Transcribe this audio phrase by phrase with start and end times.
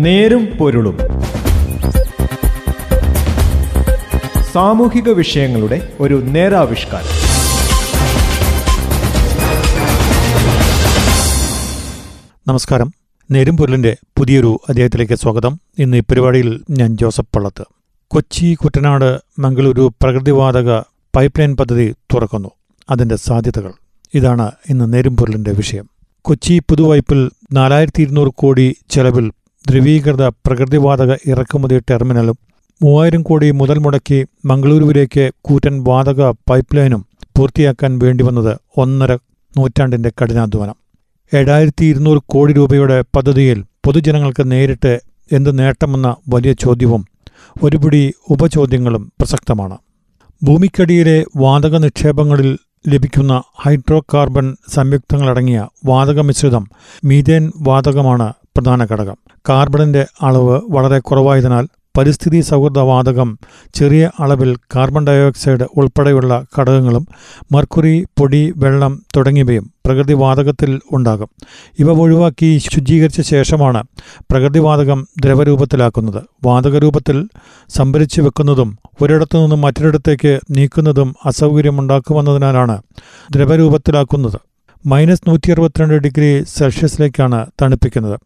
[0.00, 0.98] നേരും പൊരുളും.
[4.52, 7.06] സാമൂഹിക വിഷയങ്ങളുടെ ഒരു നേരാവിഷ്കാരം.
[12.48, 12.92] നമസ്കാരം.
[13.30, 15.60] നേരും പൊരുളിന്റെ പുതിയൊരു അദ്ദേഹത്തിലേക്ക് സ്വാഗതം.
[15.78, 17.64] ഇന്ന് ഈ പരിപാടിയിൽ ഞാൻ ജോസഫ് പള്ളത്ത്.
[18.08, 20.80] കൊച്ചി കുട്ടനാട് മംഗളൂരു പ്രകൃതിവാതക
[21.16, 22.50] പൈപ്പ് ലൈൻ പദ്ധതി തുറക്കുന്നു.
[22.90, 23.72] അതിന്റെ സാധ്യതകൾ.
[24.14, 25.90] ഇതാണ് ഇന്ന് നേരും പൊരുളിന്റെ വിഷയം.
[26.22, 29.32] കൊച്ചി പുതുവായ്പിൽ നാലായിരത്തി ഇരുന്നൂറ് കോടി ചെലവിൽ
[29.68, 32.36] ദ്രവീകൃത പ്രകൃതിവാതക ഇറക്കുമതി ടെർമിനലും
[32.82, 39.12] മൂവായിരം കോടി മുതൽ മുടക്കി മംഗളൂരുവിലേക്ക് കൂറ്റൻ വാതക പൈപ്പ് ലൈനും പൂർത്തിയാക്കാൻ വേണ്ടിവന്നത് ഒന്നര
[39.58, 40.76] നൂറ്റാണ്ടിന്റെ കഠിനാധ്വാനം.
[41.34, 44.92] ഏഴായിരത്തി ഇരുന്നൂറ് കോടി രൂപയുടെ പദ്ധതിയിൽ പൊതുജനങ്ങൾക്ക് നേരിട്ട്
[45.32, 47.02] എന്ത് നേട്ടമെന്ന വലിയ ചോദ്യവും
[47.62, 49.76] ഒരുപിടി ഉപചോദ്യങ്ങളും പ്രസക്തമാണ്.
[50.42, 52.50] ഭൂമിക്കടിയിലെ വാതക നിക്ഷേപങ്ങളിൽ
[52.88, 56.64] ലഭിക്കുന്ന ഹൈഡ്രോ കാർബൺ സംയുക്തങ്ങളടങ്ങിയ വാതക മിശ്രിതം
[57.66, 59.16] വാതകമാണ് പ്രധാന ഘടകം.
[59.48, 63.38] കാർബണിന്റെ അളവ് വളരെ കുറവായതിനാൽ പരിസ്ഥിതി സൗഹൃദ വാതകം
[63.74, 67.08] ചെറിയ അളവിൽ കാർബൺ ഡയോക്സൈഡ് ഉൾപ്പെടെയുള്ള ഘടകങ്ങളും
[67.52, 71.28] മർക്കുറി പൊടി വെള്ളം തുടങ്ങിയവയും പ്രകൃതിവാതകത്തിൽ ഉണ്ടാകും.
[71.78, 73.84] ഇവ ഒഴിവാക്കി ശുചീകരിച്ച ശേഷമാണ്
[74.30, 76.22] പ്രകൃതിവാതകം ദ്രവരൂപത്തിലാക്കുന്നത്.
[76.44, 77.28] വാതകരൂപത്തിൽ
[77.68, 82.82] സംഭരിച്ചു വെക്കുന്നതും ഒരിടത്തു നിന്നും മറ്റൊരിടത്തേക്ക് നീക്കുന്നതും അസൗകര്യമുണ്ടാക്കുമെന്നതിനാലാണ്
[83.32, 84.49] ദ്രവരൂപത്തിലാക്കുന്നത്.
[84.86, 88.18] മൈനസ് നൂറ്റി അറുപത്തിരണ്ട് ഡിഗ്രി സെൽഷ്യസിലേക്കാണ് തണുപ്പിക്കുന്നത്.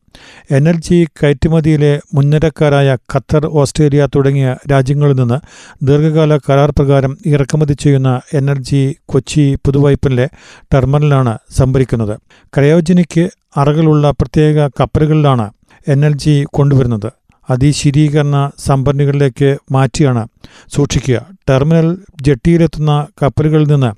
[0.51, 5.39] എൻ എൽ ജി കയറ്റുമതിയിലെ മുൻനിരക്കാരായ ഖത്തർ ഓസ്ട്രേലിയ തുടങ്ങിയ രാജ്യങ്ങളിൽ നിന്ന്
[5.87, 10.29] ദീർഘകാല കരാർ പ്രകാരം ഇറക്കുമതി ചെയ്യുന്ന എൻ എൽ ജി കൊച്ചി പുതുവായ്പിലെ
[10.75, 12.19] ടെർമിനലാണ് സംഭരിക്കുന്നത്.
[12.57, 15.51] ക്രയോജനിക്ക് അറകളുള്ള പ്രത്യേക കപ്പലുകളിലാണ്
[15.89, 17.24] എൻ എൽ ജി കൊണ്ടുവരുന്നത്.
[17.51, 20.29] അതിശീരീകരണ സമ്പന്നികളിലേക്ക് മാറ്റിയാണ്
[20.75, 21.27] സൂക്ഷിക്കുക.
[21.51, 23.93] ടെർമിനൽ ജെട്ടിയിലെത്തുന്ന കപ്പലുകളിൽ നിന്ന്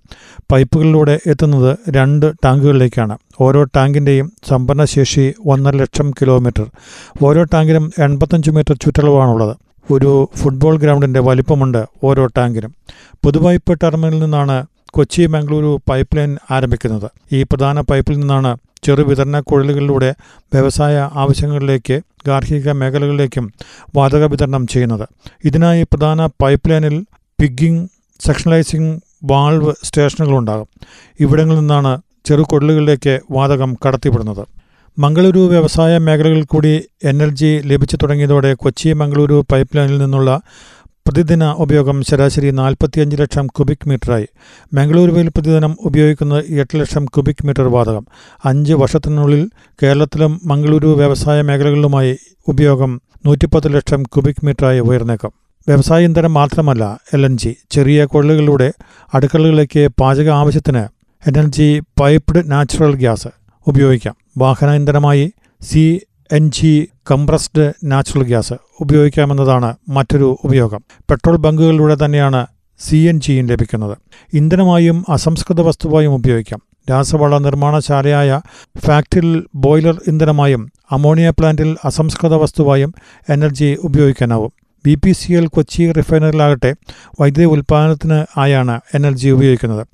[0.52, 3.19] പൈപ്പുകളിലൂടെ എത്തുന്നത് രണ്ട് ടാങ്കുകളിലേക്കാണ്.
[3.41, 6.67] ഓരോ ടാങ്കിന്റെയും സംഭരണശേഷി ഒന്നര ലക്ഷം കിലോമീറ്റർ.
[7.22, 9.56] ഓരോ ടാങ്കിനും എൺപത്തഞ്ച് മീറ്റർ ചുറ്റളവാണുള്ളത്.
[9.92, 12.74] ഒരു ഫുട്ബോൾ ഗ്രൗണ്ടിന്റെ വലിപ്പമുണ്ട് ഓരോ ടാങ്കിനും.
[13.24, 17.11] പുതുപൈപ്പ് ടെർമിനലിൽ നിന്നാണ് കൊച്ചി മംഗളൂരു പൈപ്പ് ലൈൻ ആരംഭിക്കുന്നത്.
[17.33, 18.56] ഈ പ്രധാന പൈപ്പിൽ നിന്നാണ്
[18.86, 20.11] ചെറു വിതരണ കുഴലുകളിലൂടെ
[20.52, 23.52] വ്യവസായ ആവശ്യങ്ങളിലേക്ക് ഗാർഹിക മേഖലകളിലേക്കും
[23.97, 25.08] വാതക വിതരണം ചെയ്യുന്നത്.
[25.45, 26.97] ഇതിനായി പ്രധാന പൈപ്പ് ലൈനിൽ
[27.41, 27.89] പിഗ്ഗിംഗ്
[28.20, 28.92] സെക്ഷനലൈസിംഗ്
[29.24, 30.69] വാൾവ് സ്റ്റേഷനുകളുണ്ടാകും.
[31.20, 31.92] ഇവിടങ്ങളിൽ നിന്നാണ്
[32.27, 34.45] ചെറു കുഴലുകളിലേക്ക് വാതകം കടത്തിവിടുന്നത്.
[34.98, 36.73] മംഗളൂരു വ്യവസായ മേഖലകളിൽ കൂടി
[37.05, 40.30] എനർജി ലഭിച്ചു തുടങ്ങിയതോടെ കൊച്ചി മംഗളൂരു പൈപ്പ് ലൈനിൽ നിന്നുള്ള
[41.06, 44.28] പ്രതിദിന ഉപയോഗം ശരാശരി നാൽപ്പത്തിയഞ്ച് ലക്ഷം ക്യൂബിക് മീറ്ററായി.
[44.74, 48.06] മംഗളൂരുവിൽ പ്രതിദിനം ഉപയോഗിക്കുന്നത് എട്ട് ലക്ഷം ക്യൂബിക് മീറ്റർ വാതകം.
[48.44, 49.50] അഞ്ച് വർഷത്തിനുള്ളിൽ
[49.83, 52.18] കേരളത്തിലും മംഗളൂരു വ്യവസായ മേഖലകളിലുമായി
[52.48, 55.33] ഉപയോഗം നൂറ്റിപ്പത്ത് ലക്ഷം ക്യൂബിക് മീറ്ററായി ഉയർന്നേക്കും.
[55.68, 58.73] വ്യവസായ ഇന്ധനം മാത്രമല്ല എൽ എൻ ജി ചെറിയ കൊള്ളുകളിലൂടെ
[59.14, 60.84] അടുക്കളകളിലേക്ക് പാചക ആവശ്യത്തിന്
[61.28, 63.28] N L G piped natural gas
[63.67, 64.17] ഉപയോഗിക്കാം.
[64.38, 66.00] വാഹന ഇന്ധനമായി C
[66.33, 70.85] N G compressed natural gas ഉപയോഗിക്കാമെന്നതാണ് മറ്റൊരു ഉപയോഗം.
[71.11, 72.47] പെട്രോൾ ബങ്കുകളിലൂടെ തന്നെയാണ്
[72.79, 73.98] സി എൻ ജിയും ലഭിക്കുന്നത്.
[74.35, 76.61] ഇന്ധനമായും അസംസ്കൃത വസ്തുവായും ഉപയോഗിക്കാം.
[76.91, 78.41] രാസവള നിർമ്മാണശാലയായ
[78.86, 82.95] ഫാക്ടറിയിൽ ബോയിലർ ഇന്ധനമായും അമോണിയ പ്ലാന്റിൽ അസംസ്കൃത വസ്തുവായും
[83.29, 84.53] energy ഉപയോഗിക്കാനാവും.
[84.85, 86.75] B P C L Kochi റിഫൈനറിലാകട്ടെ
[87.20, 89.86] വൈദ്യുതി ഉൽപ്പാദനത്തിന് ആയാണ് എനർജി ഉപയോഗിക്കുന്നത്.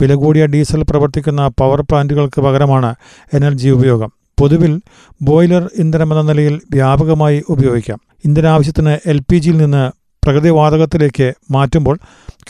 [0.00, 2.94] വില കൂടിയ ഡീസൽ പ്രവർത്തിക്കുന്ന പവർ പ്ലാന്റുകൾക്ക് പകരമാണ്
[3.34, 4.12] എനർജി ഉപയോഗം.
[4.40, 4.80] പൊതുവിൽ
[5.22, 8.00] ബോയിലർ ഇന്ധനമെന്ന നിലയിൽ വ്യാപകമായി ഉപയോഗിക്കാം.
[8.24, 9.90] ഇന്ധനാവശ്യത്തിന് എൽ പി ജിയിൽ നിന്ന്
[10.24, 11.98] പ്രകൃതിവാതകത്തിലേക്ക് മാറ്റുമ്പോൾ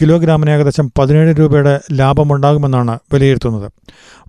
[0.01, 3.73] കിലോഗ്രാമിന് ഏകദേശം പതിനേഴ് രൂപയുടെ ലാഭമുണ്ടാകുമെന്നാണ് വിലയിരുത്തുന്നത്.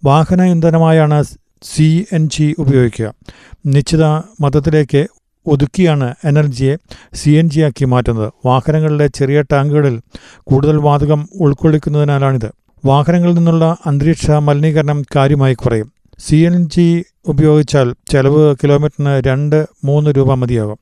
[0.06, 1.24] വാഹന ഇന്ധനമായാണ്
[1.64, 3.14] സി എൻ ജി ഉപയോഗിക്കുക.
[3.66, 4.06] നിശ്ചിത
[4.42, 5.08] മതത്തിലേക്ക്
[5.46, 6.78] ഒതുക്കിയാണ് എനർജിയെ
[7.14, 8.34] സി എൻ ജി ആക്കി മാറ്റുന്നത്.
[8.46, 10.00] വാഹനങ്ങളിലെ ചെറിയ ടാങ്കുകളിൽ
[10.44, 12.52] കൂടുതൽ വാതകം ഉൾക്കൊള്ളിക്കുന്നതിനാലാണിത്.
[12.86, 15.99] വാഹനങ്ങളിൽ നിന്നുള്ള അന്തരീക്ഷ മലിനീകരണം കാര്യമായി കുറയും.
[16.28, 20.80] സി എൻ ജി ഉപയോഗിച്ചാൽ ചെലവ് കിലോമീറ്ററിന് രണ്ട് മൂന്ന് രൂപ മതിയാകും.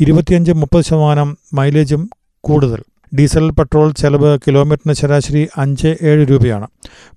[0.00, 2.10] ഇരുപത്തിയഞ്ച് മുപ്പത് ശതമാനം മൈലേജും
[2.40, 2.82] കൂടുതൽ.
[3.18, 6.66] ഡീസൽ പെട്രോൾ ചെലവ് കിലോമീറ്ററിന് ശരാശരി അഞ്ച് ഏഴ് രൂപയാണ്.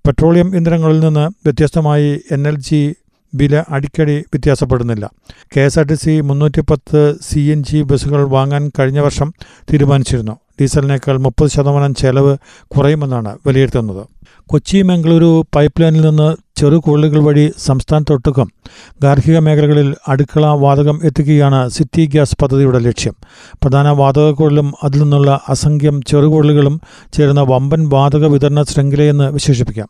[0.08, 2.96] പെട്രോളിയം ഇന്ധനങ്ങളിൽ നിന്ന് വ്യത്യസ്തമായി എൻ എൽ ജി
[3.36, 5.12] വില അടിക്കടി വ്യത്യാസപ്പെടുന്നില്ല.
[5.58, 9.34] K S R T C മുന്നൂറ്റി പത്ത് സി എൻ ജി ബസ്സുകൾ വാങ്ങാൻ കഴിഞ്ഞ വർഷം
[9.74, 10.43] തീരുമാനിച്ചിരുന്നു.
[10.62, 14.08] ഡീസലിനേക്കാൾ മുപ്പത് ശതമാനം ചെലവ് കുറയുമെന്നാണ് വിലയിരുത്തുന്നത്.
[14.48, 18.52] കൊച്ചി മംഗളൂരു പൈപ്പ് ലൈനിൽ നിന്ന് ചെറു കുഴലുകൾ വഴി സംസ്ഥാനത്തൊട്ടുക്കും
[19.04, 23.16] ഗാർഹിക മേഖലകളിൽ അടുക്കള വാതകം എത്തിക്കുകയാണ് സിറ്റി ഗ്യാസ് പദ്ധതിയുടെ ലക്ഷ്യം.
[23.64, 26.82] പ്രധാന വാതക കുഴലും അതിൽ നിന്നുള്ള അസംഖ്യം ചെറുകുഴലുകളും
[27.14, 29.88] ചേരുന്ന വമ്പൻ വാതക വിതരണ ശൃംഖലയെന്ന് വിശേഷിപ്പിക്കാം.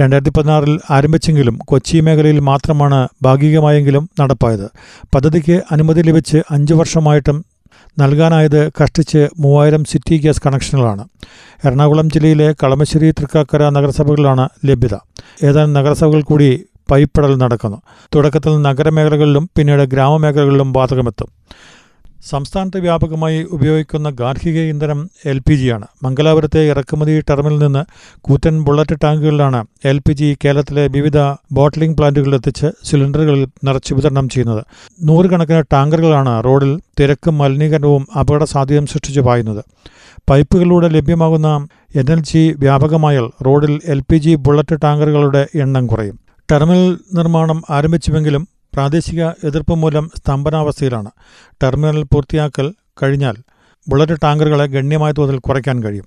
[0.00, 4.70] രണ്ടായിരത്തി പതിനാറിൽ ആരംഭിച്ചെങ്കിലും കൊച്ചി മേഖലയിൽ മാത്രമാണ് ഭാഗികമായെങ്കിലും നടപ്പായത്.
[5.14, 7.44] പദ്ധതിക്ക് അനുമതി ലഭിച്ച് അഞ്ചു വർഷമായിട്ടും
[7.98, 11.08] നൽകാനായത് കഷ്ടിച്ച് മൂവായിരം സിറ്റി ഗ്യാസ് കണക്ഷനുകളാണ്.
[11.64, 14.94] എറണാകുളം ജില്ലയിലെ കളമശ്ശേരി തൃക്കാക്കര നഗരസഭകളിലാണ് ലഭ്യത.
[15.42, 17.82] ഏതാനും നഗരസഭകൾ കൂടി പൈപ്പിടൽ നടക്കുന്നു.
[18.14, 21.28] തുടക്കത്തിൽ നഗരമേഖലകളിലും പിന്നീട് ഗ്രാമമേഖലകളിലും ബാധകമെത്തും
[22.30, 27.84] സംസ്ഥാനത്ത് വ്യാപകമായി ഉപയോഗിക്കുന്ന ഗാർഹിക ഇന്ധനം എൽ പി ജിയാണ് മംഗലാപുരത്തെ ഇറക്കുമതി ടെർമിനലിൽ നിന്ന്
[28.20, 31.18] കൂറ്റൻ ബുള്ളറ്റ് ടാങ്കുകളിലാണ് എൽ പി ജി കേരളത്തിലെ വിവിധ
[31.52, 34.64] ബോട്ട്ലിംഗ് പ്ലാന്റുകളിൽ എത്തിച്ച് സിലിണ്ടറുകളിൽ നിറച്ച് വിതരണം ചെയ്യുന്നത്.
[35.02, 39.64] നൂറുകണക്കിന് ടാങ്കറുകളാണ് റോഡിൽ തിരക്കും മലിനീകരണവും അപകട സാധ്യതയും സൃഷ്ടിച്ചു പായുന്നത്.
[40.30, 46.18] പൈപ്പുകളിലൂടെ ലഭ്യമാകുന്ന എൻ എൽ ജി വ്യാപകമായാൽ റോഡിൽ എൽ പി ജി ബുള്ളറ്റ് ടാങ്കറുകളുടെ എണ്ണം കുറയും.
[46.52, 51.10] ടെർമിനൽ നിർമ്മാണം ആരംഭിച്ചുവെങ്കിലും പ്രാദേശിക എതിർപ്പ് മൂലം സ്തംഭനാവസ്ഥയിലാണ്.
[51.62, 52.72] ടെർമിനൽ പൂർത്തിയാക്കൽ
[53.02, 53.34] കഴിഞ്ഞാൽ
[53.88, 56.04] ബുള്ളറ്റ് ടാങ്കറുകളെ ഗണ്യമായ തോതിൽ കുറയ്ക്കാൻ കഴിയും.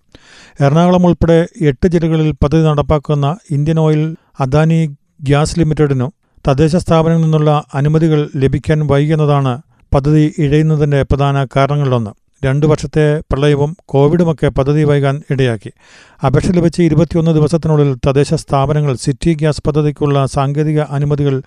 [0.62, 6.12] എറണാകുളം ഉൾപ്പെടെ എട്ട് ജില്ലകളിൽ പദ്ധതി നടപ്പാക്കുന്ന ഇന്ത്യൻ ഓയിൽ അദാനി ഗ്യാസ് ലിമിറ്റഡിനു
[6.48, 9.62] തദ്ദേശ സ്ഥാപനങ്ങളിൽ നിന്നുള്ള അനുമതികൾ ലഭിക്കാൻ വൈകുന്നതാണ്
[9.94, 12.12] പദ്ധതി ഇഴയുന്നതിന്റെ പ്രധാന കാരണങ്ങളിലൊന്ന്.
[12.46, 15.72] രണ്ടു വർഷത്തെ പ്രളയവും കോവിഡുമൊക്കെ പദ്ധതി വൈകാൻ ഇടയാക്കി.
[16.25, 21.42] അപേക്ഷ ലഭിച്ച് ഇരുപത്തിയൊന്ന് ദിവസത്തിനുള്ളിൽ തദ്ദേശ സ്ഥാപനങ്ങൾ സിറ്റി ഗ്യാസ് പദ്ധതിക്കുള്ള സാങ്കേതിക അനുമതികൾ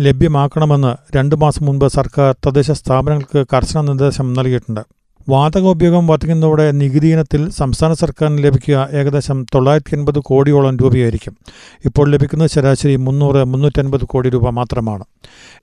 [0.00, 4.80] ലഭ്യമാക്കണമെന്ന് രണ്ടു മാസം മുൻപ് സർക്കാർ തദ്ദേശ സ്ഥാപനങ്ങൾക്ക് കർശന നിർദ്ദേശം നൽകിയിട്ടുണ്ട്.
[5.28, 11.36] വാതക ഉപയോഗം വർദ്ധിക്കുന്നതോടെ നികുതി ഇനത്തിൽ സംസ്ഥാന സർക്കാരിന് ലഭിക്കുക ഏകദേശം തൊള്ളായിരത്തി എൺപത് കോടിയോളം രൂപയായിരിക്കും.
[11.84, 15.04] ഇപ്പോൾ ലഭിക്കുന്നത് ശരാശരി മുന്നൂറ് മുന്നൂറ്റൻപത് കോടി രൂപ മാത്രമാണ്.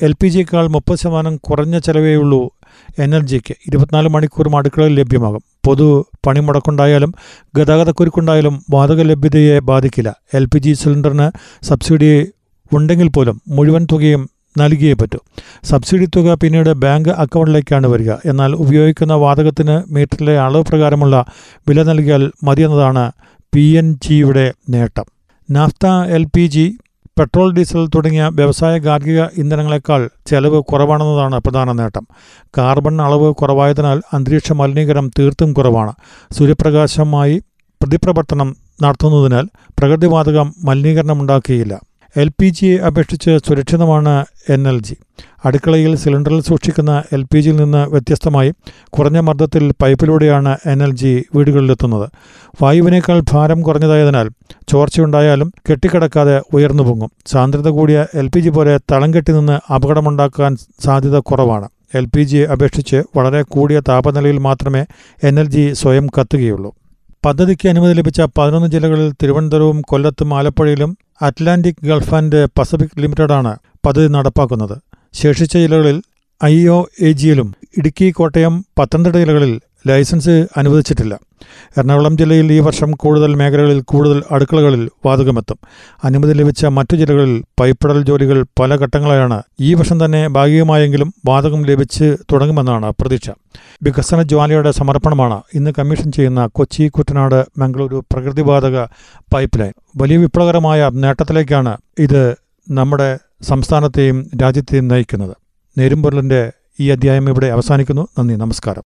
[0.02, 2.50] എൽ പി ജിയേക്കാൾ മുപ്പത് ശതമാനം കുറഞ്ഞ ചെലവേയുള്ളൂ
[3.00, 5.42] എനർജിക്ക് ഇരുപത്തിനാല് മണിക്കൂറും അടുക്കളയിൽ ലഭ്യമാകും.
[5.66, 7.14] പൊതു പണിമുടക്കുണ്ടായാലും
[7.58, 10.16] ഗതാഗതക്കുരുക്കുണ്ടായാലും വാതക ലഭ്യതയെ ബാധിക്കില്ല.
[10.34, 11.32] എൽ പി ജി സിലിണ്ടറിന്
[11.66, 12.28] സബ്സിഡി
[12.74, 15.20] ഉണ്ടെങ്കിൽ പോലും മുഴുവൻ തുകയും നൽകിയേ പറ്റൂ.
[15.64, 18.12] സബ്സിഡി തുക പിന്നീട് ബാങ്ക് അക്കൗണ്ടിലേക്കാണ് വരിക.
[18.26, 21.26] എന്നാൽ ഉപയോഗിക്കുന്ന വാതകത്തിന് മീറ്ററിലെ അളവ് പ്രകാരമുള്ള
[21.68, 23.12] വില നൽകിയാൽ മതിയെന്നതാണ്
[23.54, 25.06] പി എൻ ജിയുടെ നേട്ടം.
[25.52, 26.78] Naphtha L P G
[27.20, 32.08] petrol diesel തുടങ്ങിയ വ്യവസായ ഗാർഹിക ഇന്ധനങ്ങളെക്കാൾ ചെലവ് കുറവാണെന്നതാണ് പ്രധാന നേട്ടം.
[32.58, 35.94] കാർബൺ അളവ് കുറവായതിനാൽ അന്തരീക്ഷ മലിനീകരണം തീർത്തും കുറവാണ്.
[36.32, 37.42] സൂര്യപ്രകാശമായി
[37.82, 39.46] പ്രതിപ്രവർത്തനം നടത്തുന്നതിനാൽ
[39.80, 41.80] പ്രകൃതിവാതകം മലിനീകരണമുണ്ടാക്കുകയില്ല
[42.16, 44.96] എൽ പി ജിയെ അപേക്ഷിച്ച് സുരക്ഷിതമാണ് എൻ എൽ ജി
[45.46, 48.52] അടുക്കളയിൽ സിലിണ്ടറിൽ സൂക്ഷിക്കുന്ന എൽ പി ജിയിൽ നിന്ന് വ്യത്യസ്തമായി
[48.90, 52.10] കുറഞ്ഞ മർദ്ദത്തിൽ പൈപ്പിലൂടെയാണ് എൻ എൽ ജി വീടുകളിലെത്തുന്നത്.
[52.62, 54.30] വായുവിനേക്കാൾ ഭാരം കുറഞ്ഞതായതിനാൽ
[54.70, 57.12] ചോർച്ചയുണ്ടായാലും കെട്ടിക്കിടക്കാതെ ഉയർന്നു പൊങ്ങും.
[57.28, 60.56] സാന്ദ്രത കൂടിയ എൽ പി ജി പോലെ തളം കെട്ടി നിന്ന് അപകടമുണ്ടാക്കാൻ
[60.86, 61.70] സാധ്യത കുറവാണ്.
[61.96, 64.86] എൽ പി ജിയെ അപേക്ഷിച്ച് വളരെ കൂടിയ താപനിലയിൽ മാത്രമേ
[65.24, 66.72] എൻ എൽ ജി സ്വയം കത്തുകയുള്ളൂ.
[67.26, 73.52] പദ്ധതിക്ക് അനുമതി ലഭിച്ച പതിനൊന്ന് ജില്ലകളിൽ തിരുവനന്തപുരവും കൊല്ലത്തും ആലപ്പുഴയിലും അറ്റ്ലാന്റിക് ഗൾഫ് ആൻഡ് പസഫിക് ലിമിറ്റഡാണ്
[73.86, 74.76] പദ്ധതി നടപ്പാക്കുന്നത്.
[75.14, 75.98] ശേഷിച്ച ജില്ലകളിൽ
[76.42, 76.78] ഐ ഒ
[77.08, 79.52] എ ജിയിലും ഇടുക്കി കോട്ടയം പത്തനംതിട്ട ജില്ലകളിൽ
[79.88, 81.20] ലൈസൻസ് അനുവദിച്ചിട്ടില്ല.
[81.78, 85.58] എറണാകുളം ജില്ലയിൽ ഈ വർഷം കൂടുതൽ മേഖലകളിൽ കൂടുതൽ അടുക്കളകളിൽ വാതകമെത്തും.
[86.04, 92.94] അനുമതി ലഭിച്ച മറ്റു ജില്ലകളിൽ പൈപ്പിടൽ ജോലികൾ പല ഘട്ടങ്ങളായാണ് ഈ വർഷം തന്നെ ഭാഗികമായെങ്കിലും വാതകം ലഭിച്ച് തുടങ്ങുമെന്നാണ്
[93.02, 93.30] പ്രതീക്ഷ.
[93.84, 98.84] വികസന ജ്വാലയുടെ സമർപ്പണമാണ് ഇന്ന് കമ്മീഷൻ ചെയ്യുന്ന കൊച്ചി കുട്ടനാട് മംഗളൂരു പ്രകൃതിവാതക
[99.34, 99.74] പൈപ്പ് ലൈൻ.
[99.98, 102.36] വലിയ വിപ്ലവകരമായ നേട്ടത്തിലേക്കാണ് ഇത്
[102.70, 105.36] നമ്മുടെ സംസ്ഥാനത്തെയും രാജ്യത്തെയും നയിക്കുന്നത്.
[105.78, 108.08] നേരുംപൊരുളിന്റെ ഈ അധ്യായം ഇവിടെ അവസാനിക്കുന്നു.
[108.20, 108.91] നന്ദി നമസ്കാരം.